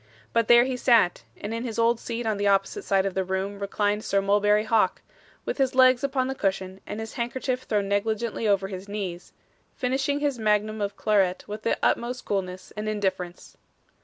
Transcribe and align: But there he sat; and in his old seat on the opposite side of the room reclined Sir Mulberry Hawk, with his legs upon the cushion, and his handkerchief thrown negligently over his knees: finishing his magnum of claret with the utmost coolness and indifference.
But 0.33 0.47
there 0.47 0.63
he 0.65 0.77
sat; 0.77 1.21
and 1.37 1.53
in 1.53 1.63
his 1.63 1.77
old 1.77 1.99
seat 1.99 2.25
on 2.25 2.37
the 2.37 2.47
opposite 2.47 2.83
side 2.83 3.05
of 3.05 3.13
the 3.13 3.23
room 3.23 3.59
reclined 3.59 4.03
Sir 4.03 4.19
Mulberry 4.19 4.63
Hawk, 4.63 5.03
with 5.45 5.59
his 5.59 5.75
legs 5.75 6.03
upon 6.03 6.27
the 6.27 6.33
cushion, 6.33 6.81
and 6.87 6.99
his 6.99 7.13
handkerchief 7.13 7.61
thrown 7.65 7.87
negligently 7.87 8.47
over 8.47 8.67
his 8.67 8.89
knees: 8.89 9.31
finishing 9.75 10.19
his 10.19 10.39
magnum 10.39 10.81
of 10.81 10.97
claret 10.97 11.47
with 11.47 11.61
the 11.61 11.77
utmost 11.83 12.25
coolness 12.25 12.73
and 12.75 12.89
indifference. 12.89 13.57